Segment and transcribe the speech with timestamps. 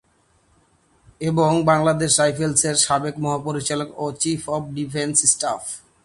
[1.21, 5.61] এবং বাংলাদেশ রাইফেলসের সাবেক মহাপরিচালক ও চিফ অব ডিফেন্স স্টাফ।